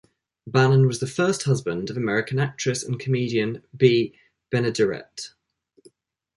[0.47, 4.15] Bannon was the first husband of American actress and comedian Bea
[4.51, 5.35] Benaderet.